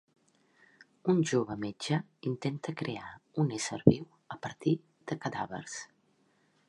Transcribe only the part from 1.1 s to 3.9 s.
Un jove metge intenta crear un ésser